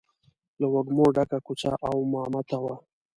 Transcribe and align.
له 0.59 0.67
وږمو 0.73 1.05
ډکه 1.15 1.37
کوڅه 1.45 1.71
او 1.87 1.95
مامته 2.11 2.57
وه. 2.63 2.75